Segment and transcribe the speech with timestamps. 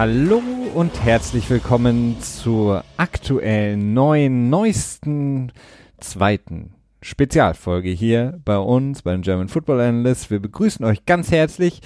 [0.00, 0.40] Hallo
[0.74, 5.52] und herzlich willkommen zur aktuellen, neuen, neuesten,
[5.98, 6.72] zweiten
[7.02, 10.30] Spezialfolge hier bei uns beim German Football Analyst.
[10.30, 11.82] Wir begrüßen euch ganz herzlich,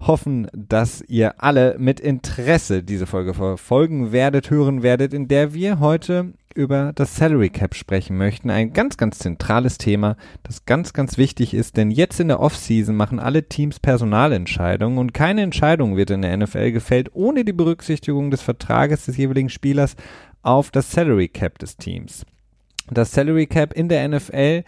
[0.00, 5.78] hoffen, dass ihr alle mit Interesse diese Folge verfolgen werdet, hören werdet, in der wir
[5.78, 8.50] heute über das Salary Cap sprechen möchten.
[8.50, 12.94] Ein ganz, ganz zentrales Thema, das ganz, ganz wichtig ist, denn jetzt in der Offseason
[12.94, 18.30] machen alle Teams Personalentscheidungen und keine Entscheidung wird in der NFL gefällt ohne die Berücksichtigung
[18.30, 19.96] des Vertrages des jeweiligen Spielers
[20.42, 22.24] auf das Salary Cap des Teams.
[22.90, 24.64] Das Salary Cap in der NFL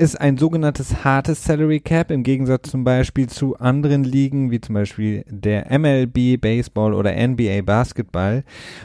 [0.00, 4.74] ist ein sogenanntes hartes Salary Cap im Gegensatz zum Beispiel zu anderen Ligen wie zum
[4.74, 8.44] Beispiel der MLB Baseball oder NBA Basketball.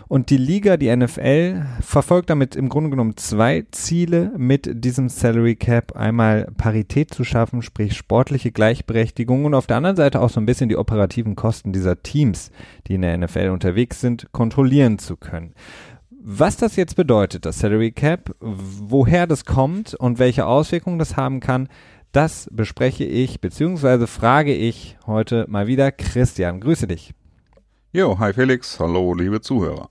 [0.09, 5.55] Und die Liga, die NFL, verfolgt damit im Grunde genommen zwei Ziele mit diesem Salary
[5.55, 5.95] Cap.
[5.95, 10.45] Einmal Parität zu schaffen, sprich sportliche Gleichberechtigung und auf der anderen Seite auch so ein
[10.45, 12.51] bisschen die operativen Kosten dieser Teams,
[12.87, 15.53] die in der NFL unterwegs sind, kontrollieren zu können.
[16.27, 21.39] Was das jetzt bedeutet, das Salary Cap, woher das kommt und welche Auswirkungen das haben
[21.39, 21.69] kann,
[22.13, 24.07] das bespreche ich bzw.
[24.07, 26.61] frage ich heute mal wieder Christian.
[26.61, 27.13] Grüße dich.
[27.93, 29.87] Jo, hi Felix, hallo liebe Zuhörer.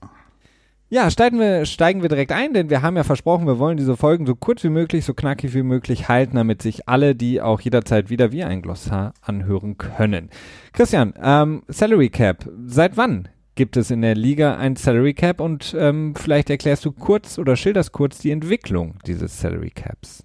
[0.89, 3.95] Ja, steigen wir, steigen wir direkt ein, denn wir haben ja versprochen, wir wollen diese
[3.95, 7.61] Folgen so kurz wie möglich, so knackig wie möglich halten, damit sich alle, die auch
[7.61, 10.29] jederzeit wieder wie ein Glossar anhören können.
[10.73, 15.75] Christian, ähm, Salary Cap, seit wann gibt es in der Liga ein Salary Cap und
[15.77, 20.23] ähm, vielleicht erklärst du kurz oder schilderst kurz die Entwicklung dieses Salary Caps.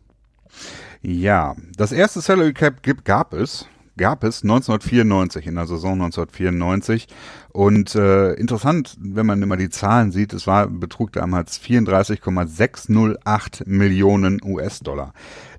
[1.02, 3.68] Ja, das erste Salary Cap gibt, gab es
[4.00, 7.06] gab es 1994 in der Saison 1994
[7.52, 14.40] und äh, interessant, wenn man immer die Zahlen sieht, es war betrug damals 34,608 Millionen
[14.42, 15.12] US-Dollar.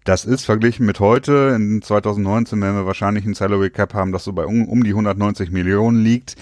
[0.05, 4.23] Das ist verglichen mit heute, in 2019 werden wir wahrscheinlich ein Salary Cap haben, das
[4.23, 6.35] so bei um, um die 190 Millionen liegt.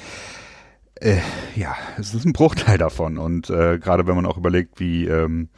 [1.00, 1.20] Äh,
[1.56, 3.18] ja, es ist ein Bruchteil davon.
[3.18, 5.50] Und äh, gerade wenn man auch überlegt, wie ähm,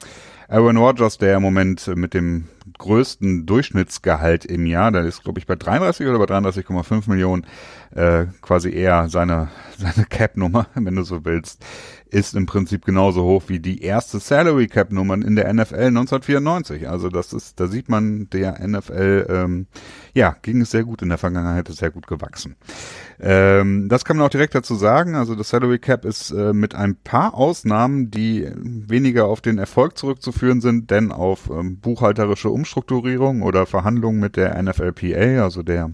[0.48, 5.46] Aaron Rodgers, der im Moment mit dem größten Durchschnittsgehalt im Jahr, der ist, glaube ich,
[5.46, 7.46] bei 33 oder bei 33,5 Millionen,
[7.96, 11.64] äh, quasi eher seine, seine Cap-Nummer, wenn du so willst,
[12.12, 16.90] ist im Prinzip genauso hoch wie die erste Salary Cap Nummer in der NFL 1994.
[16.90, 19.68] Also das ist, da sieht man, der NFL, ähm,
[20.14, 22.58] ja, ging es sehr gut in der Vergangenheit, ist sehr gut gewachsen.
[23.18, 25.16] Ähm, das kann man auch direkt dazu sagen.
[25.16, 29.98] Also das Salary Cap ist äh, mit ein paar Ausnahmen, die weniger auf den Erfolg
[29.98, 35.90] zurückzuführen sind, denn auf ähm, buchhalterische Umstrukturierung oder Verhandlungen mit der NFLPA, also der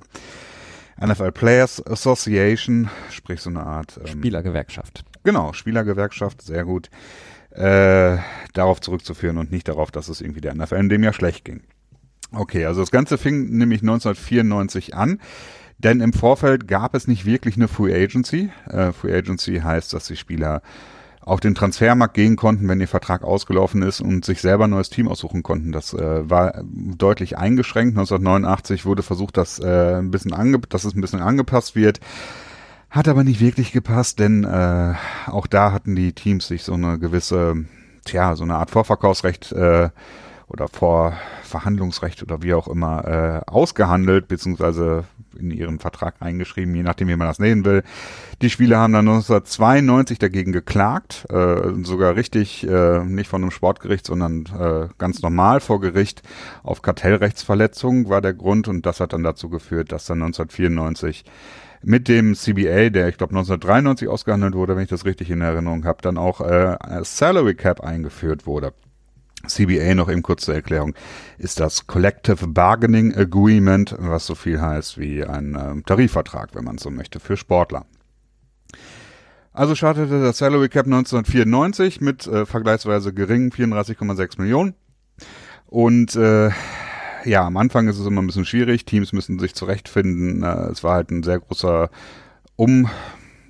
[1.00, 5.06] NFL Players Association, sprich so eine Art ähm, Spielergewerkschaft.
[5.24, 6.90] Genau, Spielergewerkschaft, sehr gut.
[7.52, 8.18] Äh,
[8.54, 11.62] darauf zurückzuführen und nicht darauf, dass es irgendwie der NFL in dem Jahr schlecht ging.
[12.34, 15.22] Okay, also das Ganze fing nämlich 1994 an,
[15.78, 18.52] denn im Vorfeld gab es nicht wirklich eine Free Agency.
[18.68, 20.62] Äh, Free Agency heißt, dass die Spieler
[21.28, 24.90] auf den Transfermarkt gehen konnten, wenn ihr Vertrag ausgelaufen ist und sich selber ein neues
[24.90, 25.74] Team aussuchen konnten.
[25.74, 27.98] Das äh, war deutlich eingeschränkt.
[27.98, 32.00] 1989 wurde versucht, dass, äh, ein bisschen ange dass es ein bisschen angepasst wird.
[32.90, 34.94] Hat aber nicht wirklich gepasst, denn äh,
[35.26, 37.66] auch da hatten die Teams sich so eine gewisse,
[38.06, 39.90] tja, so eine Art Vorverkaufsrecht äh,
[40.48, 45.04] oder Vorverhandlungsrecht oder wie auch immer äh, ausgehandelt, beziehungsweise
[45.38, 47.84] in ihren Vertrag eingeschrieben, je nachdem, wie man das nehmen will.
[48.42, 54.06] Die Spieler haben dann 1992 dagegen geklagt, äh, sogar richtig, äh, nicht von einem Sportgericht,
[54.06, 56.22] sondern äh, ganz normal vor Gericht
[56.64, 61.26] auf Kartellrechtsverletzung war der Grund und das hat dann dazu geführt, dass dann 1994
[61.84, 65.86] mit dem CBA, der ich glaube 1993 ausgehandelt wurde, wenn ich das richtig in Erinnerung
[65.86, 68.74] habe, dann auch äh, Salary Cap eingeführt wurde.
[69.46, 70.94] CBA noch eben kurz zur Erklärung,
[71.38, 76.78] ist das Collective Bargaining Agreement, was so viel heißt wie ein äh, Tarifvertrag, wenn man
[76.78, 77.86] so möchte, für Sportler.
[79.54, 84.76] Also startete das Salary Cap 1994 mit äh, vergleichsweise geringen 34,6 Millionen.
[85.66, 86.52] Und äh,
[87.26, 88.86] ja, am Anfang ist es immer ein bisschen schwierig.
[88.86, 90.44] Teams müssen sich zurechtfinden.
[90.44, 91.90] Äh, es war halt ein sehr großer
[92.56, 92.90] um,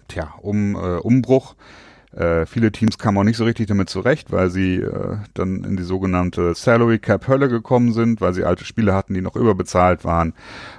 [0.08, 1.56] tja, um, äh, Umbruch
[2.16, 5.76] äh, viele Teams kamen auch nicht so richtig damit zurecht, weil sie äh, dann in
[5.76, 10.06] die sogenannte Salary Cap Hölle gekommen sind, weil sie alte Spieler hatten, die noch überbezahlt
[10.06, 10.34] waren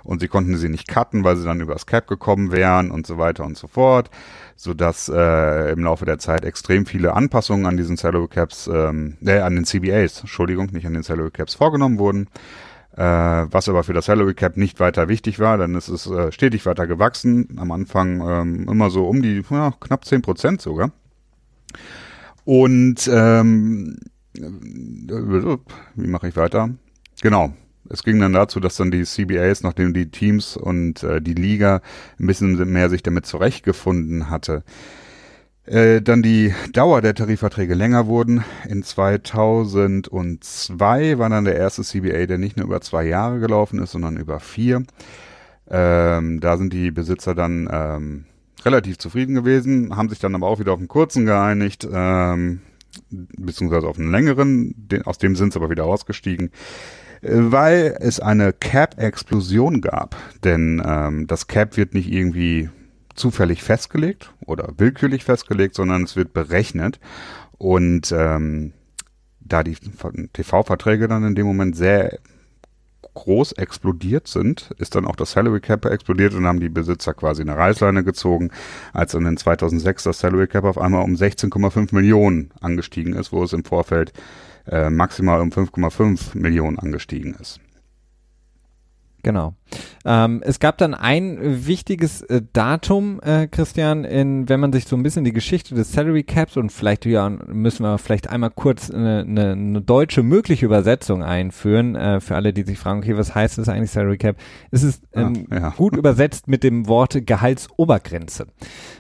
[0.05, 3.19] und sie konnten sie nicht cutten, weil sie dann übers Cap gekommen wären und so
[3.19, 4.11] weiter und so fort,
[4.57, 9.19] so dass äh, im Laufe der Zeit extrem viele Anpassungen an diesen Salary Caps, ähm,
[9.25, 12.29] äh, an den CBAs, Entschuldigung, nicht an den Salary Caps vorgenommen wurden
[12.97, 16.33] äh, was aber für das Salary Cap nicht weiter wichtig war, denn es ist äh,
[16.33, 17.57] stetig weiter gewachsen.
[17.57, 20.91] Am Anfang ähm, immer so um die ja, knapp zehn Prozent sogar.
[22.45, 23.99] Und ähm,
[24.35, 26.71] wie mache ich weiter?
[27.23, 27.53] Genau.
[27.91, 31.81] Es ging dann dazu, dass dann die CBAs, nachdem die Teams und äh, die Liga
[32.21, 34.63] ein bisschen mehr sich damit zurechtgefunden hatte,
[35.67, 38.43] Äh, dann die Dauer der Tarifverträge länger wurden.
[38.67, 43.93] In 2002 war dann der erste CBA, der nicht nur über zwei Jahre gelaufen ist,
[43.93, 44.83] sondern über vier.
[45.69, 48.25] Ähm, da sind die Besitzer dann ähm,
[48.65, 52.61] relativ zufrieden gewesen, haben sich dann aber auch wieder auf einen kurzen geeinigt, ähm,
[53.11, 54.75] beziehungsweise auf einen längeren.
[54.77, 56.51] Den, aus dem sind sie aber wieder ausgestiegen
[57.21, 60.17] äh, weil es eine Cap-Explosion gab.
[60.45, 62.71] Denn ähm, das Cap wird nicht irgendwie
[63.15, 67.01] zufällig festgelegt oder willkürlich festgelegt, sondern es wird berechnet.
[67.59, 68.73] Und ähm,
[69.41, 69.77] da die
[70.33, 72.19] TV-Verträge dann in dem Moment sehr
[73.19, 77.43] groß explodiert sind, ist dann auch das Salary Cap explodiert und haben die Besitzer quasi
[77.43, 78.51] eine Reißleine gezogen,
[78.93, 83.43] als dann in 2006 das Salary Cap auf einmal um 16,5 Millionen angestiegen ist, wo
[83.43, 84.13] es im Vorfeld
[84.69, 87.61] äh, maximal um 5,5 Millionen angestiegen ist.
[89.23, 89.55] Genau.
[90.05, 94.97] Ähm, es gab dann ein wichtiges äh, Datum, äh, Christian, in, wenn man sich so
[94.97, 98.91] ein bisschen die Geschichte des Salary Caps und vielleicht ja, müssen wir vielleicht einmal kurz
[98.91, 103.35] eine, eine, eine deutsche mögliche Übersetzung einführen, äh, für alle, die sich fragen, okay, was
[103.35, 104.37] heißt das eigentlich Salary Cap?
[104.71, 105.71] Es ist ähm, ja, ja.
[105.77, 108.47] gut übersetzt mit dem Wort Gehaltsobergrenze.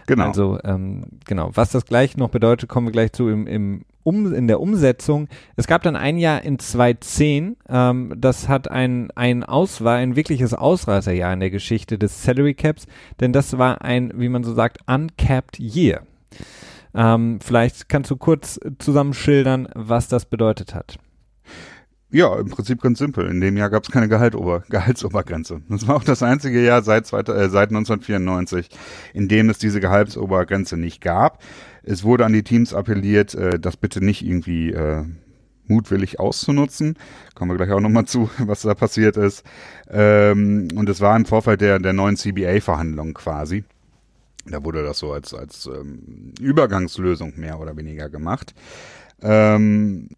[0.07, 0.27] Genau.
[0.27, 4.33] Also ähm, genau, was das gleich noch bedeutet, kommen wir gleich zu im, im um,
[4.33, 5.29] in der Umsetzung.
[5.57, 10.17] Es gab dann ein Jahr in 2010, ähm, das hat ein, ein Aus, war ein
[10.17, 12.87] wirkliches Ausreißerjahr in der Geschichte des Salary Caps,
[13.21, 16.03] denn das war ein, wie man so sagt, uncapped year.
[16.95, 20.99] Ähm, vielleicht kannst du kurz zusammenschildern, was das bedeutet hat.
[22.11, 23.29] Ja, im Prinzip ganz simpel.
[23.29, 25.61] In dem Jahr gab es keine Gehaltober Gehaltsobergrenze.
[25.69, 28.71] Das war auch das einzige Jahr seit, äh, seit 1994,
[29.13, 31.43] in dem es diese Gehaltsobergrenze nicht gab.
[31.89, 35.05] Es wurde an die Teams appelliert, äh, das bitte nicht irgendwie äh,
[35.69, 36.97] mutwillig auszunutzen.
[37.35, 39.43] Kommen wir gleich auch nochmal zu, was da passiert ist.
[39.89, 43.65] Ähm, und es war im Vorfeld der, der neuen CBA-Verhandlungen quasi.
[44.45, 48.55] Da wurde das so als, als ähm, Übergangslösung mehr oder weniger gemacht.
[49.23, 50.11] Ähm,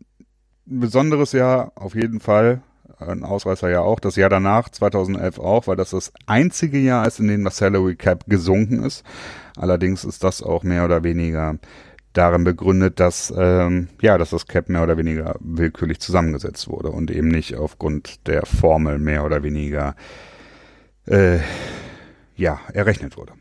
[0.66, 2.62] besonderes Jahr auf jeden Fall.
[2.98, 4.00] Ein Ausreißer ja auch.
[4.00, 7.94] Das Jahr danach, 2011 auch, weil das das einzige Jahr ist, in dem das Salary
[7.94, 9.04] Cap gesunken ist.
[9.60, 11.58] Allerdings ist das auch mehr oder weniger
[12.14, 17.10] darin begründet, dass ähm, ja, dass das Cap mehr oder weniger willkürlich zusammengesetzt wurde und
[17.10, 19.94] eben nicht aufgrund der Formel mehr oder weniger
[21.06, 21.40] äh,
[22.36, 23.34] ja errechnet wurde.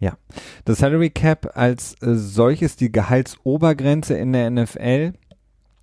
[0.00, 0.18] Ja,
[0.64, 5.12] das Salary Cap als äh, solches die Gehaltsobergrenze in der NFL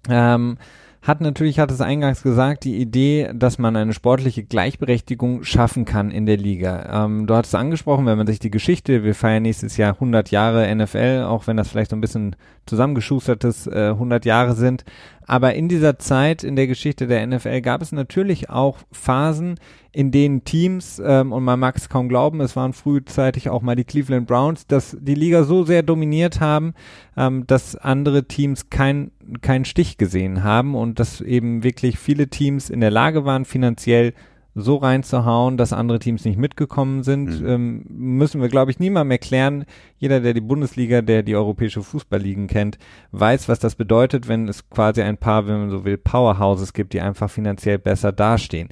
[0.09, 0.57] ähm,
[1.03, 6.11] hat natürlich, hat es eingangs gesagt, die Idee, dass man eine sportliche Gleichberechtigung schaffen kann
[6.11, 7.05] in der Liga.
[7.05, 10.73] Ähm, du hattest angesprochen, wenn man sich die Geschichte, wir feiern nächstes Jahr 100 Jahre
[10.73, 14.85] NFL, auch wenn das vielleicht so ein bisschen zusammengeschustertes äh, 100 Jahre sind,
[15.27, 19.59] aber in dieser Zeit in der Geschichte der NFL gab es natürlich auch Phasen,
[19.91, 23.75] in denen Teams, ähm, und man mag es kaum glauben, es waren frühzeitig auch mal
[23.75, 26.73] die Cleveland Browns, dass die Liga so sehr dominiert haben,
[27.15, 29.11] ähm, dass andere Teams keinen
[29.41, 34.13] keinen Stich gesehen haben und dass eben wirklich viele Teams in der Lage waren, finanziell
[34.55, 37.47] so reinzuhauen, dass andere Teams nicht mitgekommen sind, mhm.
[37.47, 39.65] ähm, müssen wir, glaube ich, niemandem erklären.
[39.97, 42.77] Jeder, der die Bundesliga, der die europäische Fußballligen kennt,
[43.11, 46.93] weiß, was das bedeutet, wenn es quasi ein paar, wenn man so will, Powerhouses gibt,
[46.93, 48.69] die einfach finanziell besser dastehen.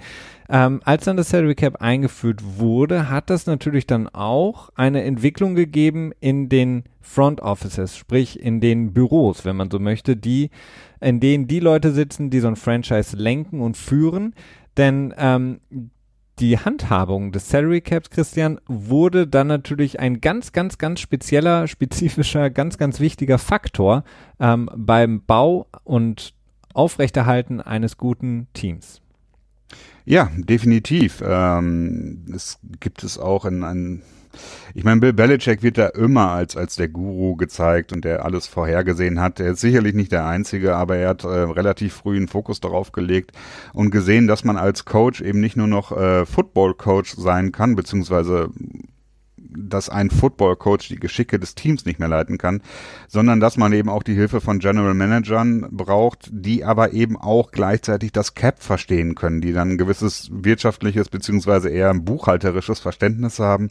[0.50, 5.56] Ähm, als dann das Salary Cap eingeführt wurde, hat das natürlich dann auch eine Entwicklung
[5.56, 10.50] gegeben in den Front Offices, sprich in den Büros, wenn man so möchte, die,
[11.00, 14.36] in denen die Leute sitzen, die so ein Franchise lenken und führen
[14.78, 15.60] denn ähm,
[16.40, 22.50] die Handhabung des Salary Caps, Christian, wurde dann natürlich ein ganz, ganz, ganz spezieller, spezifischer,
[22.50, 24.04] ganz, ganz wichtiger Faktor
[24.40, 26.34] ähm, beim Bau und
[26.74, 29.02] Aufrechterhalten eines guten Teams.
[30.06, 31.22] Ja, definitiv.
[31.26, 34.02] Ähm, es gibt es auch in, in
[34.74, 38.48] ich meine, Bill Belichick wird da immer als, als der Guru gezeigt und der alles
[38.48, 39.40] vorhergesehen hat.
[39.40, 42.92] Er ist sicherlich nicht der Einzige, aber er hat äh, relativ früh einen Fokus darauf
[42.92, 43.32] gelegt
[43.74, 48.50] und gesehen, dass man als Coach eben nicht nur noch äh, Football-Coach sein kann, beziehungsweise
[49.52, 52.62] dass ein Football Coach die Geschicke des Teams nicht mehr leiten kann,
[53.08, 57.52] sondern dass man eben auch die Hilfe von General Managern braucht, die aber eben auch
[57.52, 63.40] gleichzeitig das Cap verstehen können, die dann ein gewisses wirtschaftliches beziehungsweise eher ein buchhalterisches Verständnis
[63.40, 63.70] haben,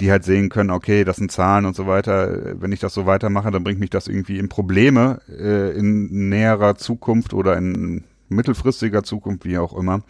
[0.00, 2.60] die halt sehen können, okay, das sind Zahlen und so weiter.
[2.60, 6.76] Wenn ich das so weitermache, dann bringt mich das irgendwie in Probleme äh, in näherer
[6.76, 10.02] Zukunft oder in mittelfristiger Zukunft, wie auch immer.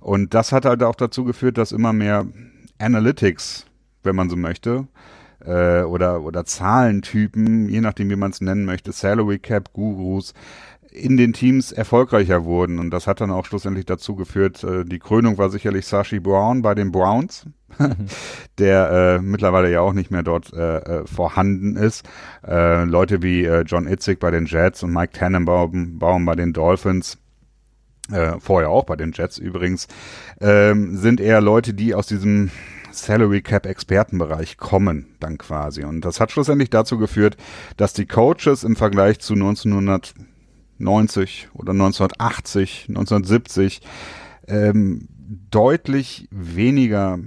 [0.00, 2.26] Und das hat halt auch dazu geführt, dass immer mehr
[2.78, 3.66] Analytics
[4.06, 4.86] wenn man so möchte,
[5.44, 10.32] äh, oder, oder Zahlentypen, je nachdem, wie man es nennen möchte, Salary Cap Gurus,
[10.96, 12.78] in den Teams erfolgreicher wurden.
[12.78, 16.62] Und das hat dann auch schlussendlich dazu geführt, äh, die Krönung war sicherlich Sashi Brown
[16.62, 17.46] bei den Browns,
[18.58, 22.08] der äh, mittlerweile ja auch nicht mehr dort äh, äh, vorhanden ist.
[22.46, 26.52] Äh, Leute wie äh, John Itzig bei den Jets und Mike Tannenbaum Baum bei den
[26.52, 27.18] Dolphins,
[28.10, 29.88] äh, vorher auch bei den Jets übrigens,
[30.40, 32.50] ähm, sind eher Leute, die aus diesem
[32.96, 35.84] Salary Cap Expertenbereich kommen dann quasi.
[35.84, 37.36] Und das hat schlussendlich dazu geführt,
[37.76, 43.82] dass die Coaches im Vergleich zu 1990 oder 1980, 1970
[44.48, 45.08] ähm,
[45.50, 47.18] deutlich weniger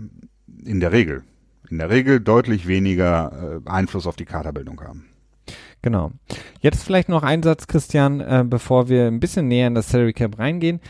[0.65, 1.23] in der Regel,
[1.69, 5.05] in der Regel deutlich weniger äh, Einfluss auf die Kaderbildung haben.
[5.81, 6.11] Genau.
[6.59, 10.13] Jetzt vielleicht noch ein Satz, Christian, äh, bevor wir ein bisschen näher in das Salary
[10.13, 10.81] Cap reingehen.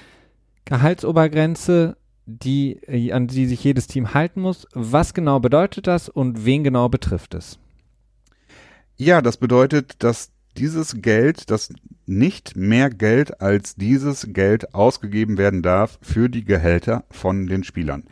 [0.65, 1.97] Gehaltsobergrenze
[2.29, 4.67] die, äh, an die sich jedes Team halten muss.
[4.73, 7.57] Was genau bedeutet das und wen genau betrifft es?
[8.97, 11.73] Ja, das bedeutet, dass dieses Geld, dass
[12.05, 18.03] nicht mehr Geld als dieses Geld ausgegeben werden darf für die Gehälter von den Spielern.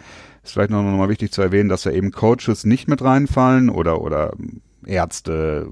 [0.43, 4.01] Ist vielleicht noch mal wichtig zu erwähnen, dass ja eben Coaches nicht mit reinfallen oder,
[4.01, 4.33] oder
[4.85, 5.69] Ärzte,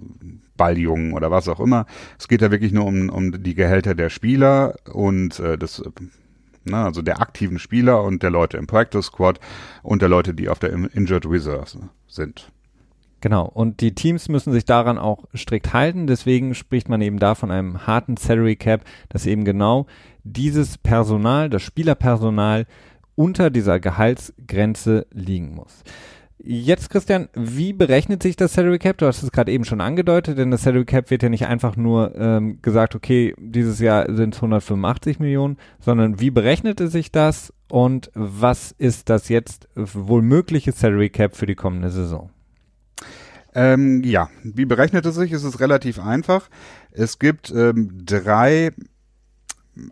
[0.58, 1.86] Balljungen oder was auch immer.
[2.20, 5.82] Es geht da wirklich nur um, um die Gehälter der Spieler und äh, das
[6.66, 6.78] Ne?
[6.78, 9.40] Also der aktiven Spieler und der Leute im Practice Squad
[9.84, 12.52] und der Leute, die auf der Injured Reserve sind.
[13.22, 16.06] Genau, und die Teams müssen sich daran auch strikt halten.
[16.06, 19.88] Deswegen spricht man eben da von einem harten Salary Cap, dass eben genau
[20.24, 22.68] dieses Personal, das Spielerpersonal,
[23.16, 25.84] unter dieser Gehaltsgrenze liegen muss.
[26.38, 28.98] Jetzt, Christian, wie berechnet sich das Salary Cap?
[28.98, 31.78] Du hast es gerade eben schon angedeutet, denn das Salary Cap wird ja nicht einfach
[31.78, 37.54] nur ähm, gesagt, okay, dieses Jahr sind es 185 Millionen, sondern wie berechnet sich das
[37.70, 42.30] und was ist das jetzt wohl mögliche Salary Cap für die kommende Saison?
[43.54, 45.32] Ähm, ja, wie berechnet es sich?
[45.32, 46.50] Es ist relativ einfach.
[46.92, 48.72] Es gibt ähm, drei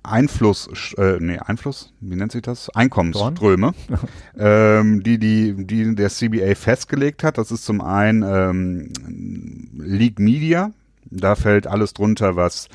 [0.04, 2.70] Einfluss, äh, nee, Einfluss, wie nennt sich das?
[2.70, 3.74] Einkommensströme,
[4.38, 7.38] ähm, die, die, die der CBA festgelegt hat.
[7.38, 8.94] Das ist zum einen ähm,
[9.78, 10.72] League Media,
[11.06, 12.70] da fällt alles drunter, was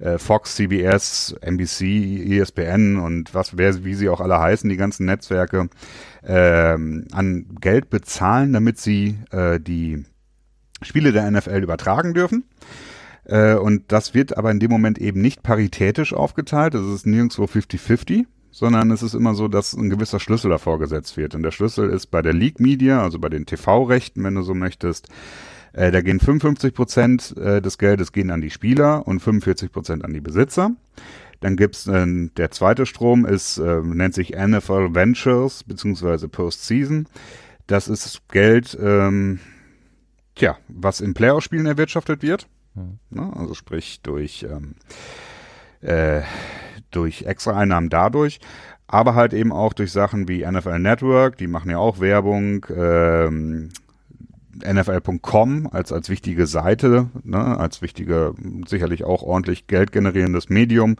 [0.00, 5.06] äh, Fox, CBS, NBC, ESPN und was, wer, wie sie auch alle heißen, die ganzen
[5.06, 5.68] Netzwerke,
[6.24, 10.04] ähm, an Geld bezahlen, damit sie äh, die
[10.82, 12.44] Spiele der NFL übertragen dürfen.
[13.24, 16.74] Äh, und das wird aber in dem Moment eben nicht paritätisch aufgeteilt.
[16.74, 21.16] Es ist nirgendwo 50-50 sondern es ist immer so, dass ein gewisser Schlüssel davor gesetzt
[21.16, 21.34] wird.
[21.34, 24.54] Und der Schlüssel ist bei der League Media, also bei den TV-Rechten, wenn du so
[24.54, 25.08] möchtest,
[25.72, 30.04] äh, da gehen 55 Prozent äh, des Geldes gehen an die Spieler und 45 Prozent
[30.04, 30.72] an die Besitzer.
[31.40, 37.06] Dann gibt's äh, der zweite Strom ist äh, nennt sich NFL Ventures beziehungsweise Postseason.
[37.66, 39.38] Das ist Geld, ähm,
[40.34, 42.48] tja, was in Playoff-Spielen erwirtschaftet wird.
[42.74, 42.98] Mhm.
[43.10, 43.32] Ne?
[43.36, 44.74] Also sprich durch, ähm,
[45.80, 46.22] äh,
[46.90, 48.40] durch extra Einnahmen dadurch,
[48.86, 53.70] aber halt eben auch durch Sachen wie NFL Network, die machen ja auch Werbung, ähm,
[54.64, 58.34] NFL.com als, als wichtige Seite, ne, als wichtige,
[58.66, 60.96] sicherlich auch ordentlich Geld generierendes Medium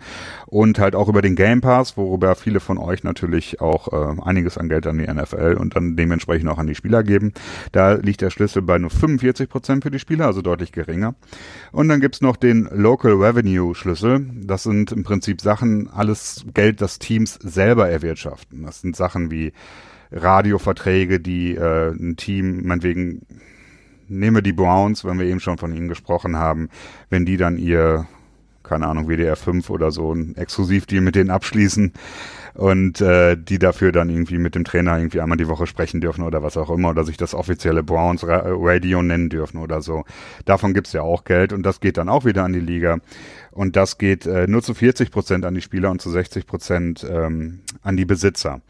[0.46, 4.58] und halt auch über den Game Pass, worüber viele von euch natürlich auch äh, einiges
[4.58, 7.32] an Geld an die NFL und dann dementsprechend auch an die Spieler geben.
[7.72, 11.14] Da liegt der Schlüssel bei nur 45 Prozent für die Spieler, also deutlich geringer.
[11.72, 14.26] Und dann gibt's noch den Local Revenue Schlüssel.
[14.44, 18.62] Das sind im Prinzip Sachen, alles Geld, das Teams selber erwirtschaften.
[18.62, 19.52] Das sind Sachen wie
[20.12, 23.22] Radioverträge, die äh, ein Team, meinetwegen,
[24.10, 26.68] nehmen wir die Browns, wenn wir eben schon von ihnen gesprochen haben,
[27.08, 28.06] wenn die dann ihr,
[28.62, 31.92] keine Ahnung, WDR 5 oder so, ein Exklusivdeal mit denen abschließen
[32.54, 36.22] und äh, die dafür dann irgendwie mit dem Trainer irgendwie einmal die Woche sprechen dürfen
[36.22, 40.04] oder was auch immer oder sich das offizielle Browns Radio nennen dürfen oder so.
[40.44, 42.98] Davon gibt's ja auch Geld und das geht dann auch wieder an die Liga.
[43.52, 47.06] Und das geht äh, nur zu 40 Prozent an die Spieler und zu 60 Prozent
[47.08, 48.60] ähm, an die Besitzer.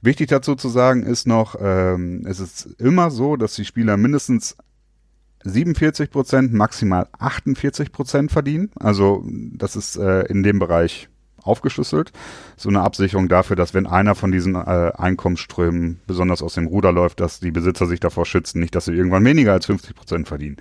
[0.00, 4.56] Wichtig dazu zu sagen ist noch, ähm, es ist immer so, dass die Spieler mindestens
[5.44, 8.70] 47 Prozent, maximal 48 Prozent verdienen.
[8.78, 11.08] Also das ist äh, in dem Bereich
[11.42, 12.12] aufgeschlüsselt.
[12.56, 16.92] So eine Absicherung dafür, dass wenn einer von diesen äh, Einkommensströmen besonders aus dem Ruder
[16.92, 20.28] läuft, dass die Besitzer sich davor schützen, nicht, dass sie irgendwann weniger als 50 Prozent
[20.28, 20.56] verdienen.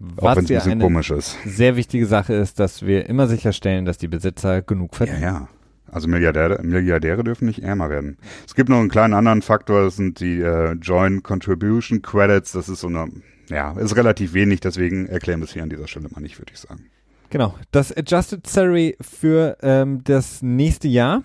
[0.00, 1.38] Was auch wenn es ein bisschen komisch ist.
[1.46, 5.22] Sehr wichtige Sache ist, dass wir immer sicherstellen, dass die Besitzer genug verdienen.
[5.22, 5.48] Ja, ja.
[5.90, 8.18] Also Milliardäre, Milliardäre dürfen nicht ärmer werden.
[8.46, 12.52] Es gibt noch einen kleinen anderen Faktor, das sind die äh, Joint Contribution Credits.
[12.52, 13.08] Das ist so eine,
[13.48, 16.52] ja, ist relativ wenig, deswegen erklären wir es hier an dieser Stelle mal nicht, würde
[16.52, 16.86] ich sagen.
[17.30, 21.22] Genau, das Adjusted Salary für ähm, das nächste Jahr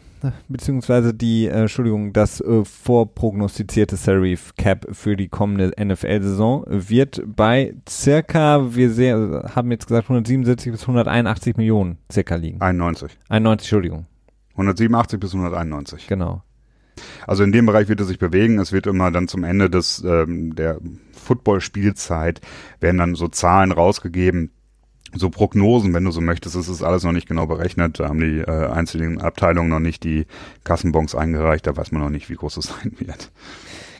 [0.47, 7.75] beziehungsweise die, äh, Entschuldigung, das äh, vorprognostizierte Salary Cap für die kommende NFL-Saison wird bei
[7.89, 12.61] circa, wir sehr, haben jetzt gesagt 177 bis 181 Millionen circa liegen.
[12.61, 13.17] 91.
[13.29, 14.05] 91, Entschuldigung.
[14.53, 16.07] 187 bis 191.
[16.07, 16.43] Genau.
[17.27, 18.59] Also in dem Bereich wird er sich bewegen.
[18.59, 20.79] Es wird immer dann zum Ende des ähm, der
[21.11, 22.41] Football-Spielzeit
[22.79, 24.51] werden dann so Zahlen rausgegeben,
[25.13, 26.55] so Prognosen, wenn du so möchtest.
[26.55, 27.99] Es ist alles noch nicht genau berechnet.
[27.99, 30.25] Da haben die äh, einzelnen Abteilungen noch nicht die
[30.63, 31.67] Kassenbons eingereicht.
[31.67, 33.31] Da weiß man noch nicht, wie groß es sein wird.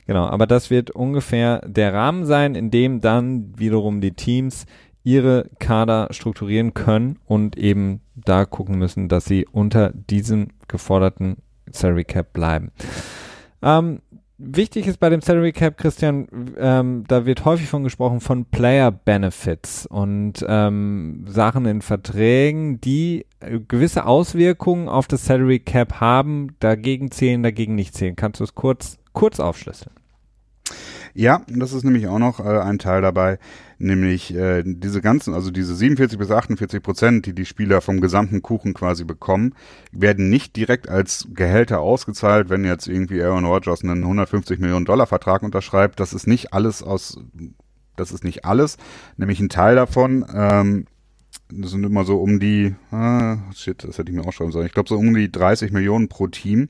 [0.07, 4.65] Genau, aber das wird ungefähr der Rahmen sein, in dem dann wiederum die Teams
[5.03, 11.37] ihre Kader strukturieren können und eben da gucken müssen, dass sie unter diesem geforderten
[11.71, 12.71] Salary Cap bleiben.
[13.61, 14.01] Ähm,
[14.37, 16.27] wichtig ist bei dem Salary Cap, Christian,
[16.57, 23.25] ähm, da wird häufig von gesprochen von Player Benefits und ähm, Sachen in Verträgen, die
[23.39, 28.15] äh, gewisse Auswirkungen auf das Salary Cap haben, dagegen zählen, dagegen nicht zählen.
[28.15, 30.00] Kannst du es kurz, kurz aufschlüsseln?
[31.13, 33.37] Ja, das ist nämlich auch noch äh, ein Teil dabei,
[33.77, 38.41] nämlich äh, diese ganzen, also diese 47 bis 48 Prozent, die die Spieler vom gesamten
[38.41, 39.53] Kuchen quasi bekommen,
[39.91, 45.07] werden nicht direkt als Gehälter ausgezahlt, wenn jetzt irgendwie Aaron Rodgers einen 150 Millionen Dollar
[45.07, 45.99] Vertrag unterschreibt.
[45.99, 47.19] Das ist nicht alles aus,
[47.97, 48.77] das ist nicht alles,
[49.17, 50.25] nämlich ein Teil davon.
[50.33, 50.85] Ähm,
[51.49, 54.65] das sind immer so um die, ah, shit, das hätte ich mir auch schreiben sollen.
[54.65, 56.69] Ich glaube so um die 30 Millionen pro Team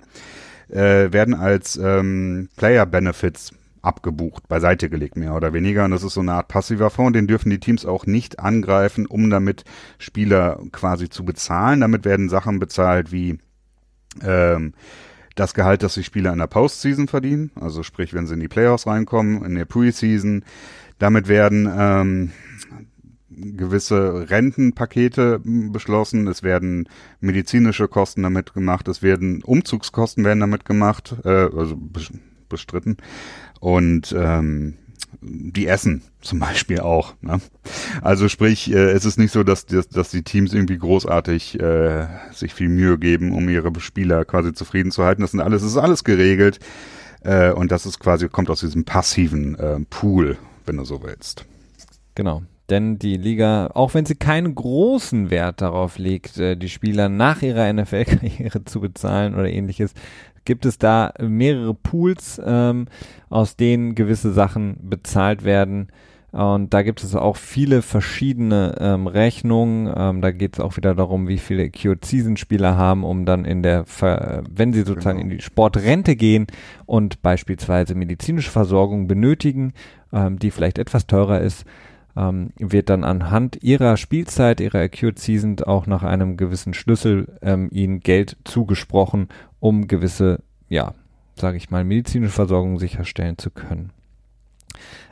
[0.70, 5.86] äh, werden als ähm, Player Benefits abgebucht, beiseite gelegt, mehr oder weniger.
[5.86, 9.06] Und das ist so eine Art passiver Fonds, den dürfen die Teams auch nicht angreifen,
[9.06, 9.64] um damit
[9.98, 11.82] Spieler quasi zu bezahlen.
[11.82, 13.40] Damit werden Sachen bezahlt wie
[14.22, 14.74] ähm,
[15.36, 18.48] das Gehalt, das die Spieler in der Postseason verdienen, also sprich, wenn sie in die
[18.48, 20.44] Playoffs reinkommen, in der Preseason.
[21.00, 22.32] Damit werden ähm,
[23.30, 26.88] gewisse Rentenpakete beschlossen, es werden
[27.22, 31.80] medizinische Kosten damit gemacht, es werden Umzugskosten werden damit gemacht, äh, also
[32.52, 32.98] bestritten
[33.60, 34.76] und ähm,
[35.22, 37.14] die essen zum Beispiel auch.
[37.22, 37.40] Ne?
[38.02, 42.08] Also sprich, äh, es ist nicht so, dass, dass, dass die Teams irgendwie großartig äh,
[42.32, 45.22] sich viel Mühe geben, um ihre Spieler quasi zufrieden zu halten.
[45.22, 46.60] Das sind alles, das ist alles geregelt
[47.24, 51.46] äh, und das ist quasi kommt aus diesem passiven äh, Pool, wenn du so willst.
[52.16, 52.44] Genau.
[52.70, 57.42] Denn die Liga, auch wenn sie keinen großen Wert darauf legt, äh, die Spieler nach
[57.42, 59.94] ihrer NFL-Karriere zu bezahlen oder ähnliches,
[60.46, 62.88] gibt es da mehrere Pools, ähm,
[63.30, 65.88] aus denen gewisse Sachen bezahlt werden.
[66.32, 69.94] Und da gibt es auch viele verschiedene ähm, Rechnungen.
[69.94, 73.44] Ähm, da geht es auch wieder darum, wie viele Acute Season Spieler haben, um dann
[73.44, 75.32] in der, Ver wenn sie sozusagen genau.
[75.32, 76.48] in die Sportrente gehen
[76.86, 79.74] und beispielsweise medizinische Versorgung benötigen,
[80.14, 81.66] ähm, die vielleicht etwas teurer ist,
[82.16, 87.70] ähm, wird dann anhand ihrer Spielzeit, ihrer Acute Season auch nach einem gewissen Schlüssel ähm,
[87.72, 89.28] ihnen Geld zugesprochen,
[89.62, 90.96] um gewisse, ja,
[91.36, 93.94] sage ich mal, medizinische Versorgung sicherstellen zu können.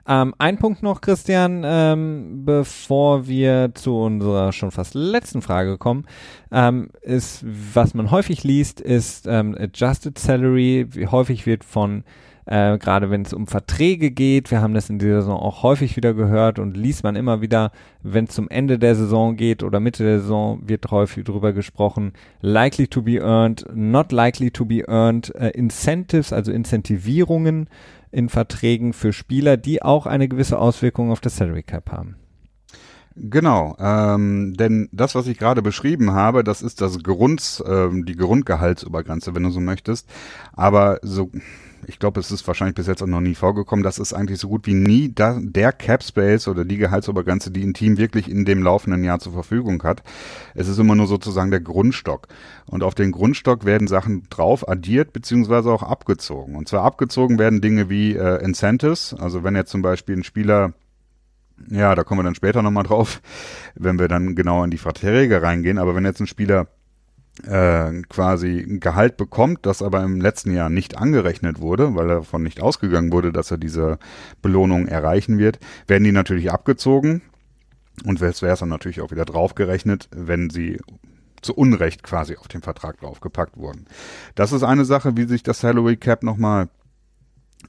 [0.07, 6.05] Ähm, ein Punkt noch, Christian, ähm, bevor wir zu unserer schon fast letzten Frage kommen,
[6.51, 10.87] ähm, ist, was man häufig liest, ist ähm, Adjusted Salary.
[10.89, 12.03] Wie häufig wird von
[12.49, 14.49] äh, gerade wenn es um Verträge geht.
[14.49, 17.71] Wir haben das in dieser Saison auch häufig wieder gehört und liest man immer wieder,
[18.01, 22.13] wenn es zum Ende der Saison geht oder Mitte der Saison, wird häufig drüber gesprochen.
[22.41, 27.69] Likely to be earned, not likely to be earned, äh, Incentives, also Incentivierungen
[28.09, 32.15] in Verträgen für Spieler, die auch eine gewisse Auswirkung auf das Salary Cap haben.
[33.15, 38.15] Genau, ähm, denn das, was ich gerade beschrieben habe, das ist das Grund, ähm, die
[38.15, 40.09] Grundgehaltsobergrenze, wenn du so möchtest.
[40.53, 41.29] Aber so
[41.89, 43.83] ich glaube, es ist wahrscheinlich bis jetzt auch noch nie vorgekommen.
[43.83, 47.63] Das ist eigentlich so gut wie nie da, der Cap Space oder die Gehaltsobergrenze, die
[47.63, 50.03] ein Team wirklich in dem laufenden Jahr zur Verfügung hat.
[50.53, 52.27] Es ist immer nur sozusagen der Grundstock.
[52.67, 56.55] Und auf den Grundstock werden Sachen drauf addiert beziehungsweise auch abgezogen.
[56.55, 59.15] Und zwar abgezogen werden Dinge wie äh, Incentives.
[59.15, 60.73] Also wenn jetzt zum Beispiel ein Spieler
[61.69, 63.21] ja, da kommen wir dann später nochmal drauf,
[63.75, 65.77] wenn wir dann genau in die Verträge reingehen.
[65.77, 66.67] Aber wenn jetzt ein Spieler
[67.45, 72.43] äh, quasi ein Gehalt bekommt, das aber im letzten Jahr nicht angerechnet wurde, weil davon
[72.43, 73.99] nicht ausgegangen wurde, dass er diese
[74.41, 77.21] Belohnung erreichen wird, werden die natürlich abgezogen
[78.05, 80.79] und es wäre es dann natürlich auch wieder draufgerechnet, wenn sie
[81.41, 83.85] zu Unrecht quasi auf den Vertrag draufgepackt wurden.
[84.35, 86.69] Das ist eine Sache, wie sich das Salary Cap nochmal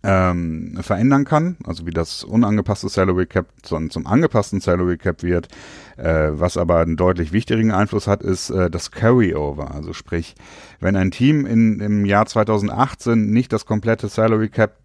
[0.02, 5.48] ähm, verändern kann, also wie das unangepasste Salary Cap zum, zum angepassten Salary Cap wird.
[5.96, 9.74] Äh, was aber einen deutlich wichtigeren Einfluss hat, ist äh, das Carryover.
[9.74, 10.34] Also sprich,
[10.78, 14.78] wenn ein Team in, im Jahr 2018 nicht das komplette Salary Cap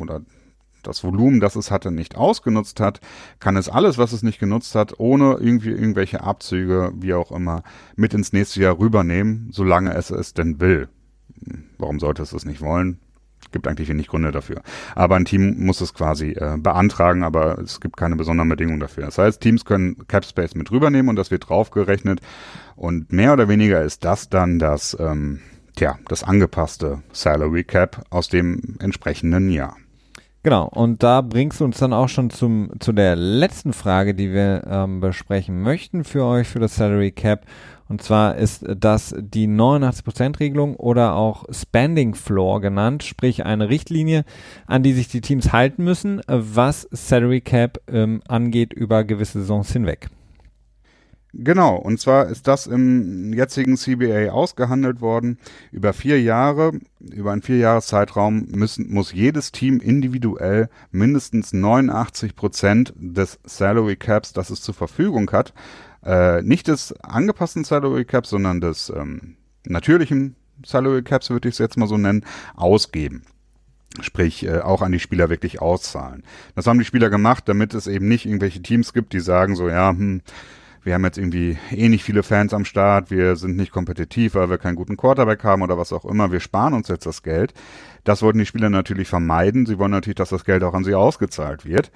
[0.00, 0.22] oder
[0.82, 3.00] das Volumen, das es hatte, nicht ausgenutzt hat,
[3.40, 7.62] kann es alles, was es nicht genutzt hat, ohne irgendwie irgendwelche Abzüge, wie auch immer,
[7.96, 10.88] mit ins nächste Jahr rübernehmen, solange es es denn will.
[11.78, 12.98] Warum sollte es das nicht wollen?
[13.56, 14.60] Gibt eigentlich wenig Gründe dafür.
[14.94, 19.06] Aber ein Team muss es quasi äh, beantragen, aber es gibt keine besonderen Bedingungen dafür.
[19.06, 22.20] Das heißt, Teams können Cap Space mit rübernehmen und das wird draufgerechnet.
[22.74, 25.40] Und mehr oder weniger ist das dann das, ähm,
[25.74, 29.78] tja, das angepasste Salary Cap aus dem entsprechenden Jahr.
[30.46, 34.32] Genau, und da bringst du uns dann auch schon zum, zu der letzten Frage, die
[34.32, 37.46] wir ähm, besprechen möchten für euch, für das Salary Cap.
[37.88, 44.24] Und zwar ist das die 89%-Regelung oder auch Spending Floor genannt, sprich eine Richtlinie,
[44.68, 49.72] an die sich die Teams halten müssen, was Salary Cap ähm, angeht über gewisse Saisons
[49.72, 50.10] hinweg.
[51.32, 55.38] Genau, und zwar ist das im jetzigen CBA ausgehandelt worden.
[55.70, 63.38] Über vier Jahre, über einen Vierjahreszeitraum müssen, muss jedes Team individuell mindestens 89 Prozent des
[63.44, 65.52] Salary Caps, das es zur Verfügung hat,
[66.04, 71.58] äh, nicht des angepassten Salary Caps, sondern des ähm, natürlichen Salary Caps, würde ich es
[71.58, 73.24] jetzt mal so nennen, ausgeben
[74.00, 76.22] sprich äh, auch an die Spieler wirklich auszahlen.
[76.54, 79.68] Das haben die Spieler gemacht, damit es eben nicht irgendwelche Teams gibt, die sagen so,
[79.68, 80.20] ja, hm,
[80.86, 84.48] wir haben jetzt irgendwie eh nicht viele Fans am Start, wir sind nicht kompetitiv, weil
[84.48, 87.54] wir keinen guten Quarterback haben oder was auch immer, wir sparen uns jetzt das Geld.
[88.04, 89.66] Das wollten die Spieler natürlich vermeiden.
[89.66, 91.90] Sie wollen natürlich, dass das Geld auch an sie ausgezahlt wird.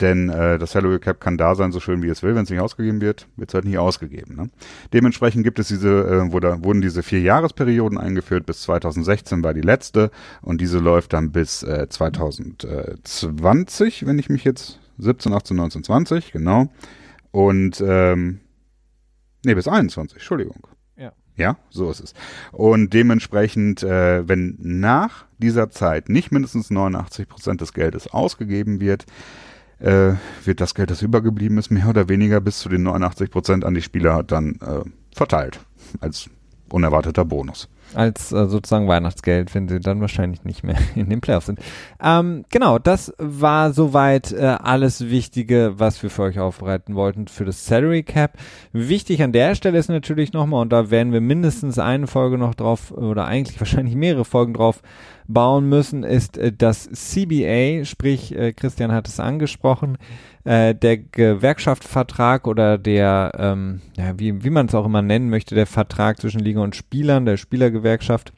[0.00, 2.34] Denn äh, das Salary Cap kann da sein, so schön wie es will.
[2.34, 4.36] Wenn es nicht ausgegeben wird, wird es halt nicht ausgegeben.
[4.36, 4.48] Ne?
[4.94, 8.46] Dementsprechend gibt es diese, äh, wurde, wurden diese vier Jahresperioden eingeführt.
[8.46, 14.44] Bis 2016 war die letzte und diese läuft dann bis äh, 2020, wenn ich mich
[14.44, 16.70] jetzt 17, 18, 19, 20, genau.
[17.30, 18.40] Und ähm,
[19.44, 20.66] nee, bis 21, Entschuldigung.
[20.96, 21.12] Ja.
[21.36, 22.14] Ja, so ist es.
[22.52, 29.06] Und dementsprechend, äh, wenn nach dieser Zeit nicht mindestens 89 Prozent des Geldes ausgegeben wird,
[29.78, 30.14] äh,
[30.44, 33.74] wird das Geld, das übergeblieben ist, mehr oder weniger bis zu den 89 Prozent an
[33.74, 35.60] die Spieler dann äh, verteilt.
[36.00, 36.28] Als
[36.68, 41.46] unerwarteter Bonus als äh, sozusagen Weihnachtsgeld, wenn sie dann wahrscheinlich nicht mehr in den Playoffs
[41.46, 41.60] sind.
[42.02, 47.44] Ähm, genau, das war soweit äh, alles Wichtige, was wir für euch aufbereiten wollten für
[47.44, 48.38] das Salary Cap.
[48.72, 52.54] Wichtig an der Stelle ist natürlich nochmal, und da werden wir mindestens eine Folge noch
[52.54, 54.82] drauf, oder eigentlich wahrscheinlich mehrere Folgen drauf
[55.32, 59.98] bauen müssen, ist äh, das CBA, sprich, äh, Christian hat es angesprochen,
[60.44, 65.54] äh, der Gewerkschaftsvertrag oder der, ähm, ja, wie, wie man es auch immer nennen möchte,
[65.54, 68.32] der Vertrag zwischen Liga und Spielern, der Spielergewerkschaft,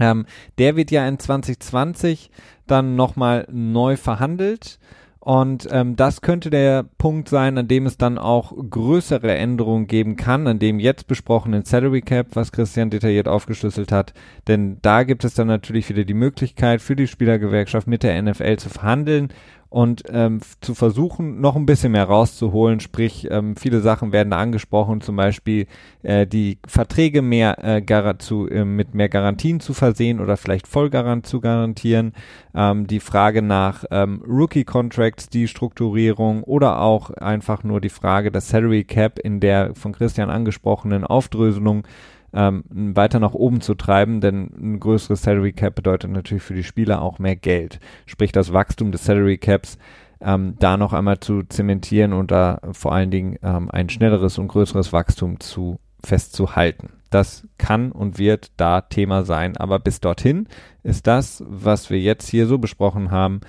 [0.00, 0.26] ähm,
[0.58, 2.30] der wird ja in 2020
[2.66, 4.78] dann nochmal neu verhandelt.
[5.24, 10.16] Und ähm, das könnte der Punkt sein, an dem es dann auch größere Änderungen geben
[10.16, 14.14] kann, an dem jetzt besprochenen Salary Cap, was Christian detailliert aufgeschlüsselt hat.
[14.48, 18.56] Denn da gibt es dann natürlich wieder die Möglichkeit für die Spielergewerkschaft mit der NFL
[18.56, 19.28] zu verhandeln
[19.72, 22.80] und ähm, zu versuchen, noch ein bisschen mehr rauszuholen.
[22.80, 25.66] Sprich, ähm, viele Sachen werden angesprochen, zum Beispiel
[26.02, 31.26] äh, die Verträge mehr äh, zu, äh, mit mehr Garantien zu versehen oder vielleicht Vollgarant
[31.26, 32.12] zu garantieren.
[32.54, 38.30] Ähm, die Frage nach ähm, Rookie Contracts, die Strukturierung oder auch einfach nur die Frage
[38.30, 41.84] des Salary Cap in der von Christian angesprochenen Aufdröselung
[42.34, 46.64] ähm, weiter nach oben zu treiben, denn ein größeres Salary Cap bedeutet natürlich für die
[46.64, 47.80] Spieler auch mehr Geld.
[48.06, 49.78] Sprich, das Wachstum des Salary Caps
[50.20, 54.48] ähm, da noch einmal zu zementieren und da vor allen Dingen ähm, ein schnelleres und
[54.48, 56.90] größeres Wachstum zu festzuhalten.
[57.10, 60.48] Das kann und wird da Thema sein, aber bis dorthin
[60.82, 63.40] ist das, was wir jetzt hier so besprochen haben,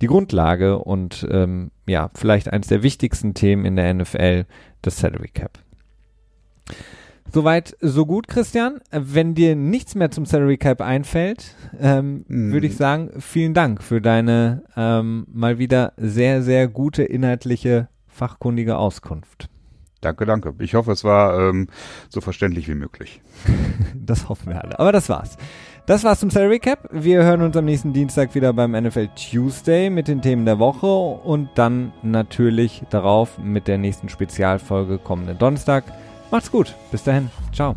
[0.00, 4.46] die Grundlage und ähm, ja, vielleicht eines der wichtigsten Themen in der NFL,
[4.80, 5.58] das Salary Cap.
[7.32, 8.80] Soweit, so gut, Christian.
[8.90, 12.52] Wenn dir nichts mehr zum Salary Cap einfällt, ähm, mm.
[12.52, 18.78] würde ich sagen, vielen Dank für deine ähm, mal wieder sehr, sehr gute inhaltliche, fachkundige
[18.78, 19.48] Auskunft.
[20.00, 20.54] Danke, danke.
[20.58, 21.68] Ich hoffe, es war ähm,
[22.08, 23.20] so verständlich wie möglich.
[23.94, 24.78] das hoffen wir alle.
[24.78, 25.36] Aber das war's.
[25.86, 26.88] Das war's zum Salary Cap.
[26.90, 30.86] Wir hören uns am nächsten Dienstag wieder beim NFL Tuesday mit den Themen der Woche
[30.86, 35.84] und dann natürlich darauf mit der nächsten Spezialfolge kommenden Donnerstag.
[36.30, 36.74] Macht's gut.
[36.90, 37.30] Bis dahin.
[37.52, 37.76] Ciao.